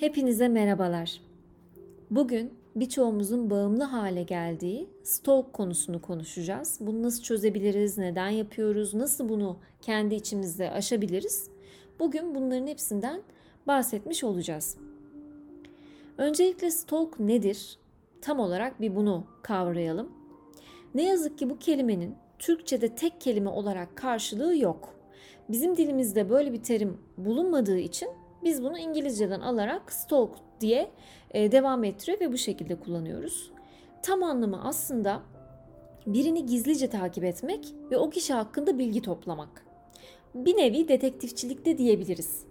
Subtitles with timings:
[0.00, 1.20] Hepinize merhabalar.
[2.10, 6.78] Bugün birçoğumuzun bağımlı hale geldiği stalk konusunu konuşacağız.
[6.80, 11.50] Bunu nasıl çözebiliriz, neden yapıyoruz, nasıl bunu kendi içimizde aşabiliriz?
[11.98, 13.22] Bugün bunların hepsinden
[13.66, 14.76] bahsetmiş olacağız.
[16.18, 17.78] Öncelikle stalk nedir?
[18.20, 20.12] Tam olarak bir bunu kavrayalım.
[20.94, 24.94] Ne yazık ki bu kelimenin Türkçe'de tek kelime olarak karşılığı yok.
[25.48, 28.08] Bizim dilimizde böyle bir terim bulunmadığı için
[28.48, 30.90] biz bunu İngilizceden alarak stalk diye
[31.30, 33.50] e, devam ettiriyor ve bu şekilde kullanıyoruz.
[34.02, 35.22] Tam anlamı aslında
[36.06, 39.66] birini gizlice takip etmek ve o kişi hakkında bilgi toplamak.
[40.34, 42.42] Bir nevi detektifçilik de diyebiliriz.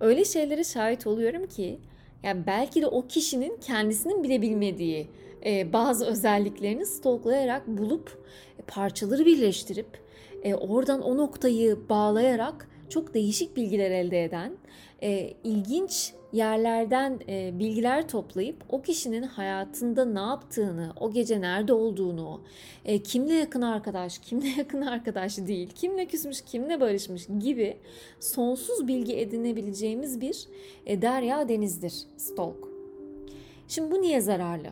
[0.00, 1.80] Öyle şeylere şahit oluyorum ki
[2.22, 5.10] yani belki de o kişinin kendisinin bile bilmediği
[5.46, 8.24] e, bazı özelliklerini stalklayarak bulup
[8.58, 10.00] e, parçaları birleştirip
[10.42, 14.52] e, oradan o noktayı bağlayarak çok değişik bilgiler elde eden,
[15.02, 22.40] e, ilginç yerlerden e, bilgiler toplayıp o kişinin hayatında ne yaptığını, o gece nerede olduğunu,
[22.84, 27.76] e, kimle yakın arkadaş, kimle yakın arkadaş değil, kimle küsmüş, kimle barışmış gibi
[28.20, 30.46] sonsuz bilgi edinebileceğimiz bir
[30.86, 32.68] e, derya denizdir stalk.
[33.68, 34.68] Şimdi bu niye zararlı?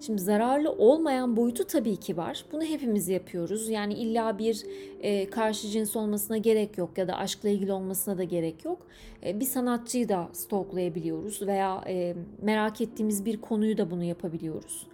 [0.00, 2.44] Şimdi zararlı olmayan boyutu tabii ki var.
[2.52, 3.68] Bunu hepimiz yapıyoruz.
[3.68, 4.62] Yani illa bir
[5.00, 8.86] e, karşı cins olmasına gerek yok ya da aşkla ilgili olmasına da gerek yok.
[9.26, 14.86] E, bir sanatçıyı da stalklayabiliyoruz veya e, merak ettiğimiz bir konuyu da bunu yapabiliyoruz.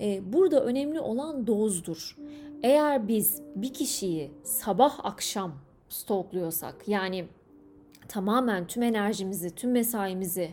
[0.00, 2.16] E, burada önemli olan dozdur.
[2.62, 5.52] Eğer biz bir kişiyi sabah akşam
[5.88, 7.24] stalkluyorsak yani
[8.08, 10.50] tamamen tüm enerjimizi, tüm mesaimizi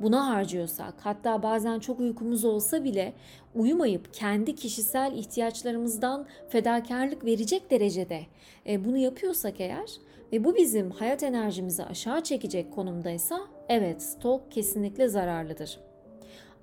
[0.00, 3.12] buna harcıyorsak, hatta bazen çok uykumuz olsa bile
[3.54, 8.20] uyumayıp kendi kişisel ihtiyaçlarımızdan fedakarlık verecek derecede
[8.66, 9.90] e, bunu yapıyorsak eğer
[10.32, 15.80] ve bu bizim hayat enerjimizi aşağı çekecek konumdaysa evet stalk kesinlikle zararlıdır.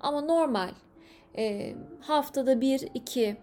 [0.00, 0.70] Ama normal
[1.38, 3.36] e, haftada bir iki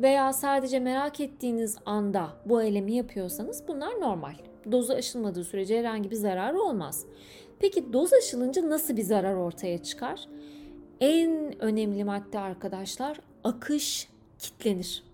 [0.00, 4.34] veya sadece merak ettiğiniz anda bu eylemi yapıyorsanız bunlar normal
[4.72, 7.06] dozu aşılmadığı sürece herhangi bir zararı olmaz.
[7.58, 10.28] Peki doz aşılınca nasıl bir zarar ortaya çıkar?
[11.00, 15.04] En önemli madde arkadaşlar akış kitlenir.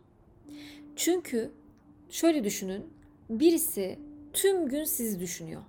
[0.97, 1.51] Çünkü
[2.11, 2.87] şöyle düşünün
[3.31, 3.99] birisi
[4.33, 5.63] tüm gün sizi düşünüyor.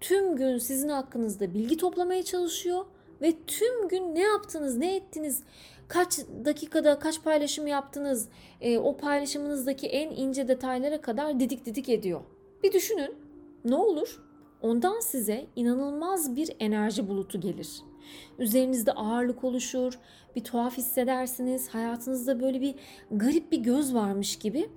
[0.00, 2.84] Tüm gün sizin hakkınızda bilgi toplamaya çalışıyor
[3.22, 5.42] ve tüm gün ne yaptınız, ne ettiniz,
[5.88, 8.28] kaç dakikada kaç paylaşım yaptınız,
[8.60, 12.20] e, o paylaşımınızdaki en ince detaylara kadar didik didik ediyor.
[12.64, 13.14] Bir düşünün
[13.64, 14.22] ne olur?
[14.62, 17.82] Ondan size inanılmaz bir enerji bulutu gelir.
[18.38, 19.98] Üzerinizde ağırlık oluşur,
[20.36, 21.68] bir tuhaf hissedersiniz.
[21.68, 22.74] Hayatınızda böyle bir
[23.10, 24.68] garip bir göz varmış gibi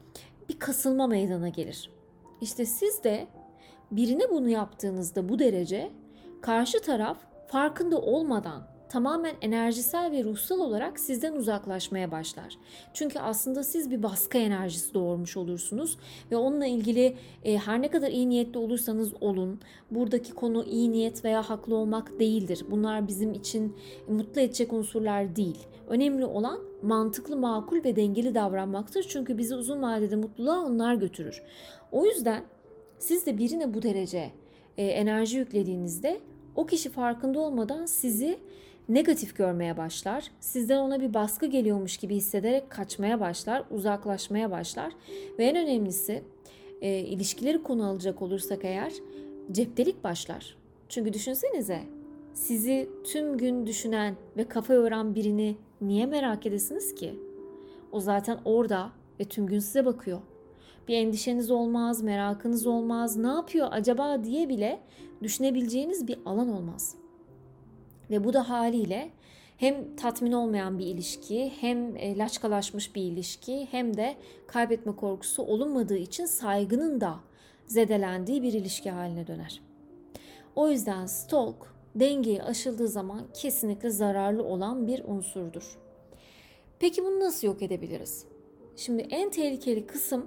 [0.49, 1.89] bir kasılma meydana gelir.
[2.41, 3.27] İşte siz de
[3.91, 5.91] birine bunu yaptığınızda bu derece
[6.41, 7.17] karşı taraf
[7.47, 12.57] farkında olmadan tamamen enerjisel ve ruhsal olarak sizden uzaklaşmaya başlar.
[12.93, 15.97] Çünkü aslında siz bir baskı enerjisi doğurmuş olursunuz
[16.31, 19.59] ve onunla ilgili e, her ne kadar iyi niyetli olursanız olun,
[19.91, 22.65] buradaki konu iyi niyet veya haklı olmak değildir.
[22.71, 23.75] Bunlar bizim için
[24.07, 25.67] mutlu edecek unsurlar değil.
[25.87, 29.05] Önemli olan mantıklı, makul ve dengeli davranmaktır.
[29.09, 31.43] Çünkü bizi uzun vadede mutluluğa onlar götürür.
[31.91, 32.43] O yüzden
[32.99, 34.31] siz de birine bu derece
[34.77, 36.19] e, enerji yüklediğinizde
[36.55, 38.39] o kişi farkında olmadan sizi
[38.89, 40.31] negatif görmeye başlar.
[40.39, 44.93] Sizden ona bir baskı geliyormuş gibi hissederek kaçmaya başlar, uzaklaşmaya başlar.
[45.39, 46.23] Ve en önemlisi
[46.81, 48.93] e, ilişkileri konu alacak olursak eğer
[49.51, 50.57] ceptelik başlar.
[50.89, 51.79] Çünkü düşünsenize
[52.33, 57.19] sizi tüm gün düşünen ve kafa yoran birini niye merak edesiniz ki?
[57.91, 60.21] O zaten orada ve tüm gün size bakıyor.
[60.87, 64.79] Bir endişeniz olmaz, merakınız olmaz, ne yapıyor acaba diye bile
[65.23, 67.06] düşünebileceğiniz bir alan olmaz.''
[68.09, 69.09] Ve bu da haliyle
[69.57, 74.15] hem tatmin olmayan bir ilişki, hem e, laçkalaşmış bir ilişki, hem de
[74.47, 77.19] kaybetme korkusu olunmadığı için saygının da
[77.67, 79.61] zedelendiği bir ilişki haline döner.
[80.55, 85.77] O yüzden stalk dengeyi aşıldığı zaman kesinlikle zararlı olan bir unsurdur.
[86.79, 88.25] Peki bunu nasıl yok edebiliriz?
[88.75, 90.25] Şimdi en tehlikeli kısım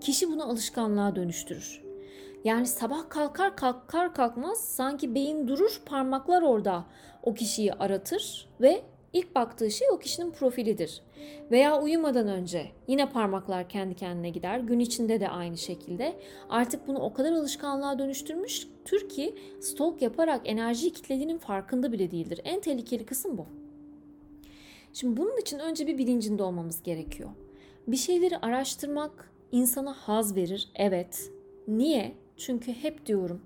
[0.00, 1.85] kişi bunu alışkanlığa dönüştürür.
[2.46, 6.84] Yani sabah kalkar kalkar kalkmaz sanki beyin durur parmaklar orada
[7.22, 8.82] o kişiyi aratır ve
[9.12, 11.02] ilk baktığı şey o kişinin profilidir.
[11.50, 14.58] Veya uyumadan önce yine parmaklar kendi kendine gider.
[14.58, 16.16] Gün içinde de aynı şekilde.
[16.48, 22.40] Artık bunu o kadar alışkanlığa dönüştürmüştür ki stalk yaparak enerjiyi kitlediğinin farkında bile değildir.
[22.44, 23.46] En tehlikeli kısım bu.
[24.92, 27.30] Şimdi bunun için önce bir bilincinde olmamız gerekiyor.
[27.86, 30.68] Bir şeyleri araştırmak insana haz verir.
[30.74, 31.30] Evet.
[31.68, 32.25] Niye?
[32.36, 33.40] Çünkü hep diyorum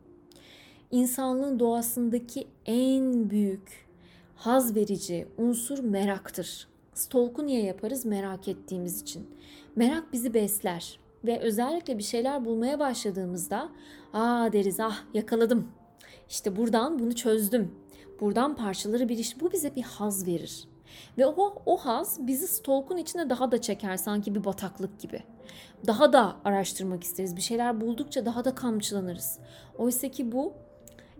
[0.91, 3.89] insanlığın doğasındaki en büyük
[4.37, 6.69] haz verici unsur meraktır.
[6.95, 8.05] Stalk'u niye yaparız?
[8.05, 9.27] Merak ettiğimiz için.
[9.77, 13.69] Merak bizi besler ve özellikle bir şeyler bulmaya başladığımızda
[14.13, 15.69] aa deriz ah yakaladım.
[16.29, 17.75] İşte buradan bunu çözdüm.
[18.21, 19.41] Buradan parçaları bir iş.
[19.41, 20.65] Bu bize bir haz verir.
[21.19, 25.23] Ve o, o haz bizi stalk'un içine daha da çeker sanki bir bataklık gibi.
[25.87, 27.37] Daha da araştırmak isteriz.
[27.37, 29.39] Bir şeyler buldukça daha da kamçılanırız.
[29.79, 30.53] Oysa ki bu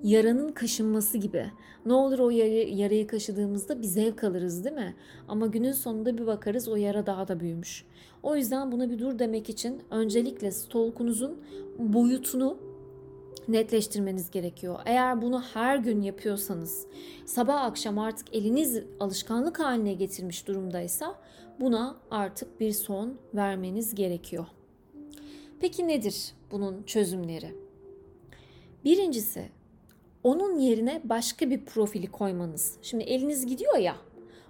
[0.03, 1.51] yaranın kaşınması gibi.
[1.87, 4.95] Ne olur o yarayı, yarayı kaşıdığımızda bir zevk alırız değil mi?
[5.29, 7.85] Ama günün sonunda bir bakarız o yara daha da büyümüş.
[8.23, 11.41] O yüzden buna bir dur demek için öncelikle stalkunuzun
[11.79, 12.70] boyutunu
[13.49, 14.79] netleştirmeniz gerekiyor.
[14.85, 16.87] Eğer bunu her gün yapıyorsanız,
[17.27, 21.15] sabah akşam artık eliniz alışkanlık haline getirmiş durumdaysa
[21.61, 24.47] buna artık bir son vermeniz gerekiyor.
[25.61, 27.55] Peki nedir bunun çözümleri?
[28.85, 29.49] Birincisi
[30.25, 32.77] onun yerine başka bir profili koymanız.
[32.83, 33.97] Şimdi eliniz gidiyor ya.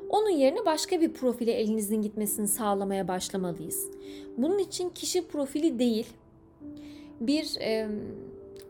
[0.09, 3.91] Onun yerine başka bir profile elinizin gitmesini sağlamaya başlamalıyız.
[4.37, 6.07] Bunun için kişi profili değil,
[7.21, 7.89] bir e,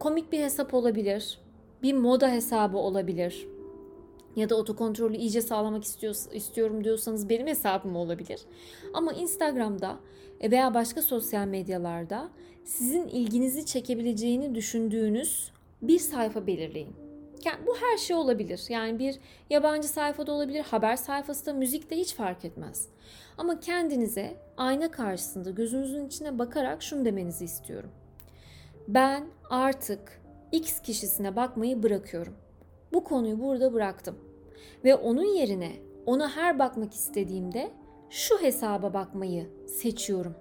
[0.01, 1.39] komik bir hesap olabilir,
[1.83, 3.49] bir moda hesabı olabilir
[4.37, 8.41] ya da otokontrolü iyice sağlamak istiyor, istiyorum diyorsanız benim hesabım olabilir.
[8.95, 9.97] Ama Instagram'da
[10.41, 12.29] e, veya başka sosyal medyalarda
[12.65, 15.53] sizin ilginizi çekebileceğini düşündüğünüz
[15.83, 16.97] bir sayfa belirleyin.
[17.45, 18.65] Yani bu her şey olabilir.
[18.69, 19.19] Yani bir
[19.51, 22.89] yabancı sayfada olabilir, haber sayfası da, müzik de hiç fark etmez.
[23.39, 27.91] Ama kendinize ayna karşısında gözünüzün içine bakarak şunu demenizi istiyorum.
[28.95, 30.21] Ben artık
[30.53, 32.35] X kişisine bakmayı bırakıyorum.
[32.93, 34.19] Bu konuyu burada bıraktım.
[34.85, 35.73] Ve onun yerine
[36.07, 37.71] ona her bakmak istediğimde
[38.11, 40.35] şu hesaba bakmayı seçiyorum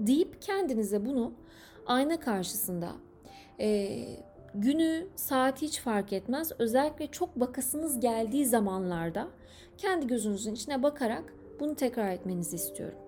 [0.00, 1.32] deyip kendinize bunu
[1.86, 2.92] ayna karşısında
[3.60, 3.98] e,
[4.54, 6.52] günü, saati hiç fark etmez.
[6.58, 9.28] Özellikle çok bakasınız geldiği zamanlarda
[9.78, 12.98] kendi gözünüzün içine bakarak bunu tekrar etmenizi istiyorum.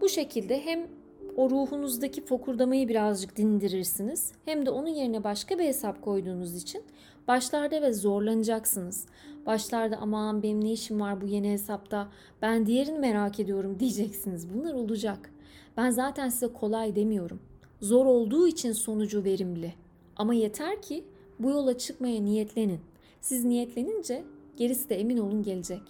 [0.00, 0.88] Bu şekilde hem
[1.36, 6.82] o ruhunuzdaki fokurdamayı birazcık dindirirsiniz hem de onun yerine başka bir hesap koyduğunuz için
[7.28, 9.06] başlarda ve zorlanacaksınız.
[9.46, 12.08] Başlarda aman benim ne işim var bu yeni hesapta
[12.42, 14.54] ben diğerini merak ediyorum diyeceksiniz.
[14.54, 15.30] Bunlar olacak.
[15.76, 17.40] Ben zaten size kolay demiyorum.
[17.80, 19.74] Zor olduğu için sonucu verimli.
[20.16, 21.04] Ama yeter ki
[21.38, 22.80] bu yola çıkmaya niyetlenin.
[23.20, 24.24] Siz niyetlenince
[24.56, 25.82] gerisi de emin olun gelecek.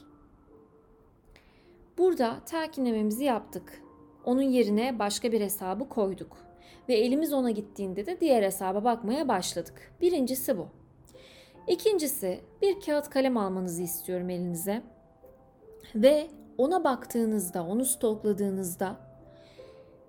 [1.99, 3.86] Burada telkinlememizi yaptık.
[4.27, 6.37] Onun yerine başka bir hesabı koyduk.
[6.89, 9.93] Ve elimiz ona gittiğinde de diğer hesaba bakmaya başladık.
[10.01, 10.69] Birincisi bu.
[11.69, 14.83] İkincisi bir kağıt kalem almanızı istiyorum elinize.
[15.95, 16.27] Ve
[16.59, 18.97] ona baktığınızda, onu stokladığınızda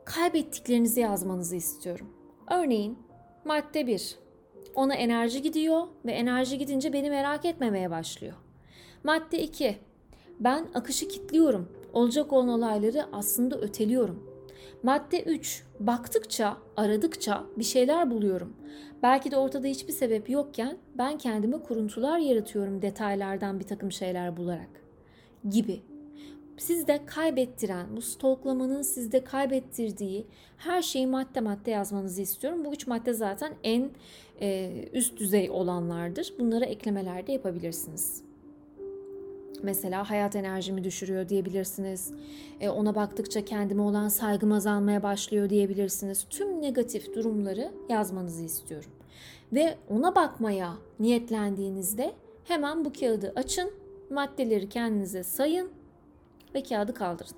[0.06, 2.14] kaybettiklerinizi yazmanızı istiyorum.
[2.52, 3.00] Örneğin
[3.46, 4.16] Madde 1.
[4.76, 8.36] Ona enerji gidiyor ve enerji gidince beni merak etmemeye başlıyor.
[9.04, 9.78] Madde 2.
[10.40, 11.70] Ben akışı kilitliyorum.
[11.94, 14.24] Olacak olan olayları aslında öteliyorum.
[14.84, 15.64] Madde 3.
[15.80, 18.54] Baktıkça, aradıkça bir şeyler buluyorum.
[19.04, 24.70] Belki de ortada hiçbir sebep yokken ben kendime kuruntular yaratıyorum detaylardan bir takım şeyler bularak.
[25.50, 25.82] Gibi
[26.58, 32.66] sizde kaybettiren, bu stoklamanın sizde kaybettirdiği her şeyi madde madde yazmanızı istiyorum.
[32.66, 33.90] Bu üç madde zaten en
[34.42, 36.34] e, üst düzey olanlardır.
[36.40, 38.27] Bunlara eklemeler de yapabilirsiniz.
[39.64, 42.14] Mesela hayat enerjimi düşürüyor diyebilirsiniz.
[42.60, 46.26] E, ona baktıkça kendime olan saygım azalmaya başlıyor diyebilirsiniz.
[46.30, 48.92] Tüm negatif durumları yazmanızı istiyorum.
[49.54, 53.72] Ve ona bakmaya niyetlendiğinizde hemen bu kağıdı açın,
[54.10, 55.72] maddeleri kendinize sayın
[56.56, 57.38] ve kağıdı kaldırın.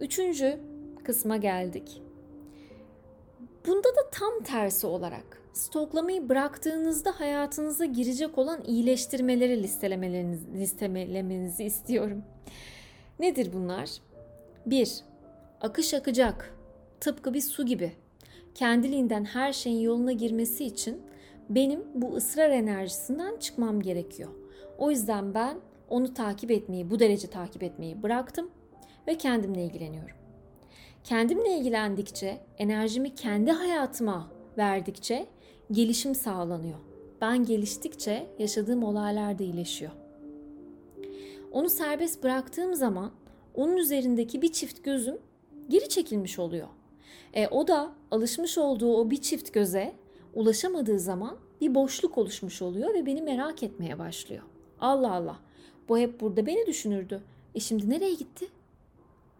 [0.00, 0.58] Üçüncü
[1.04, 2.02] kısma geldik.
[3.66, 12.24] Bunda da tam tersi olarak stoklamayı bıraktığınızda hayatınıza girecek olan iyileştirmeleri listelemenizi, istiyorum.
[13.18, 13.90] Nedir bunlar?
[14.66, 15.00] 1.
[15.60, 16.54] Akış akacak.
[17.00, 17.92] Tıpkı bir su gibi.
[18.54, 21.02] Kendiliğinden her şeyin yoluna girmesi için
[21.48, 24.30] benim bu ısrar enerjisinden çıkmam gerekiyor.
[24.78, 25.56] O yüzden ben
[25.88, 28.50] onu takip etmeyi, bu derece takip etmeyi bıraktım
[29.06, 30.16] ve kendimle ilgileniyorum.
[31.04, 35.26] Kendimle ilgilendikçe, enerjimi kendi hayatıma verdikçe
[35.72, 36.78] gelişim sağlanıyor.
[37.20, 39.92] Ben geliştikçe yaşadığım olaylar da iyileşiyor.
[41.52, 43.10] Onu serbest bıraktığım zaman
[43.54, 45.18] onun üzerindeki bir çift gözüm
[45.68, 46.68] geri çekilmiş oluyor.
[47.34, 49.94] E, o da alışmış olduğu o bir çift göze
[50.34, 54.42] ulaşamadığı zaman bir boşluk oluşmuş oluyor ve beni merak etmeye başlıyor.
[54.80, 55.38] Allah Allah
[55.88, 57.22] bu hep burada beni düşünürdü.
[57.54, 58.46] E şimdi nereye gitti?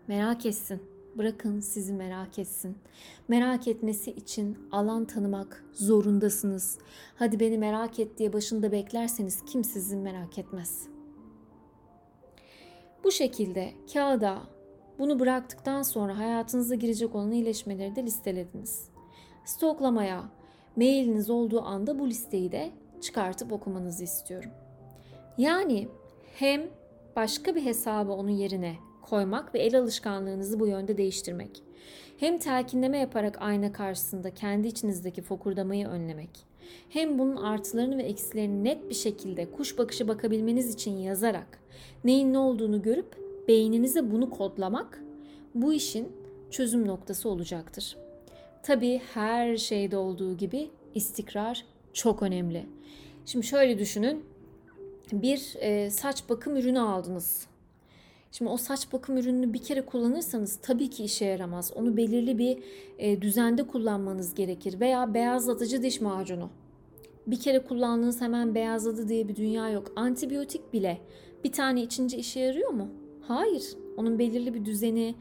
[0.09, 0.83] Merak etsin.
[1.19, 2.77] Bırakın sizi merak etsin.
[3.29, 6.79] Merak etmesi için alan tanımak zorundasınız.
[7.17, 10.89] Hadi beni merak et diye başında beklerseniz kim sizi merak etmez.
[13.05, 14.43] Bu şekilde kağıda
[14.99, 18.89] bunu bıraktıktan sonra hayatınıza girecek olan iyileşmeleri de listelediniz.
[19.45, 20.25] Stoklamaya
[20.77, 24.51] mailiniz olduğu anda bu listeyi de çıkartıp okumanızı istiyorum.
[25.39, 25.89] Yani
[26.39, 26.63] hem
[27.17, 31.63] başka bir hesabı onun yerine koymak ve el alışkanlığınızı bu yönde değiştirmek.
[32.17, 36.31] Hem telkinleme yaparak ayna karşısında kendi içinizdeki fokurdamayı önlemek.
[36.89, 41.59] Hem bunun artılarını ve eksilerini net bir şekilde kuş bakışı bakabilmeniz için yazarak
[42.05, 43.17] neyin ne olduğunu görüp
[43.49, 45.03] beyninize bunu kodlamak
[45.55, 46.09] bu işin
[46.51, 47.97] çözüm noktası olacaktır.
[48.63, 52.67] Tabii her şeyde olduğu gibi istikrar çok önemli.
[53.27, 54.25] Şimdi şöyle düşünün.
[55.13, 57.47] Bir e, saç bakım ürünü aldınız.
[58.39, 61.73] Şimdi o saç bakım ürününü bir kere kullanırsanız tabii ki işe yaramaz.
[61.75, 62.59] Onu belirli bir
[62.99, 64.81] e, düzende kullanmanız gerekir.
[64.81, 66.51] Veya beyazlatıcı diş macunu.
[67.27, 69.93] Bir kere kullandığınız hemen beyazladı diye bir dünya yok.
[69.97, 71.01] Antibiyotik bile
[71.45, 72.89] bir tane içince işe yarıyor mu?
[73.21, 73.65] Hayır.
[73.97, 75.15] Onun belirli bir düzeni,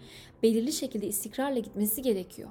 [0.43, 2.49] belirli şekilde istikrarla gitmesi gerekiyor.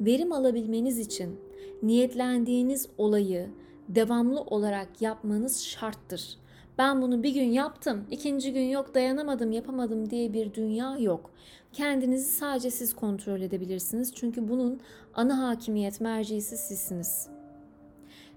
[0.00, 1.40] Verim alabilmeniz için
[1.82, 3.50] niyetlendiğiniz olayı
[3.88, 6.38] devamlı olarak yapmanız şarttır.
[6.80, 11.30] Ben bunu bir gün yaptım, ikinci gün yok dayanamadım, yapamadım diye bir dünya yok.
[11.72, 14.14] Kendinizi sadece siz kontrol edebilirsiniz.
[14.14, 14.80] Çünkü bunun
[15.14, 17.28] ana hakimiyet mercisi sizsiniz.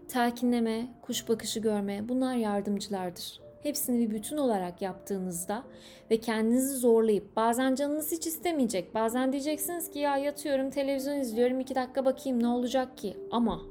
[0.07, 3.41] Telkinleme, kuş bakışı görme bunlar yardımcılardır.
[3.61, 5.63] Hepsini bir bütün olarak yaptığınızda
[6.11, 8.95] ve kendinizi zorlayıp bazen canınız hiç istemeyecek.
[8.95, 13.61] Bazen diyeceksiniz ki ya yatıyorum televizyon izliyorum iki dakika bakayım ne olacak ki ama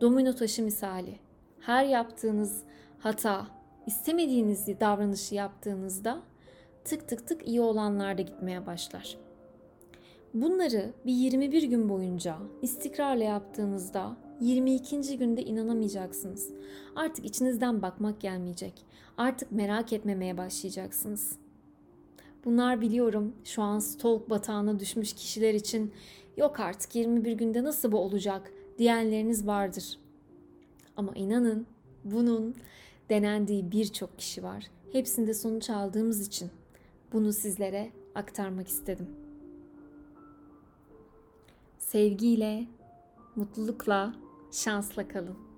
[0.00, 1.18] domino taşı misali
[1.60, 2.62] her yaptığınız
[2.98, 6.22] hata istemediğiniz davranışı yaptığınızda
[6.84, 9.18] tık tık tık iyi olanlar da gitmeye başlar.
[10.34, 15.18] Bunları bir 21 gün boyunca istikrarla yaptığınızda 22.
[15.18, 16.50] günde inanamayacaksınız.
[16.96, 18.72] Artık içinizden bakmak gelmeyecek.
[19.16, 21.36] Artık merak etmemeye başlayacaksınız.
[22.44, 25.92] Bunlar biliyorum şu an stalk batağına düşmüş kişiler için
[26.36, 29.98] yok artık 21 günde nasıl bu olacak diyenleriniz vardır.
[30.96, 31.66] Ama inanın
[32.04, 32.54] bunun
[33.10, 34.66] denendiği birçok kişi var.
[34.92, 36.50] Hepsinde sonuç aldığımız için
[37.12, 39.10] bunu sizlere aktarmak istedim.
[41.78, 42.66] Sevgiyle,
[43.36, 44.14] mutlulukla,
[44.52, 45.49] şansla kalın.